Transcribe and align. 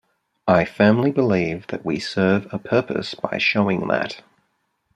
I 0.47 0.65
firmly 0.65 1.11
believe 1.11 1.67
that 1.67 1.85
we 1.85 1.99
serve 1.99 2.51
a 2.51 2.57
purpose 2.57 3.13
by 3.13 3.37
showing 3.37 3.87
that. 3.89 4.23